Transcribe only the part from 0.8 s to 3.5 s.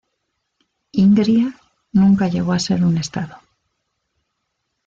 Ingria nunca llegó a ser un Estado.